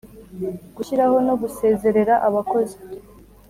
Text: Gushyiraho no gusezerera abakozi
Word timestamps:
Gushyiraho 0.75 1.17
no 1.27 1.33
gusezerera 1.41 2.13
abakozi 2.27 2.77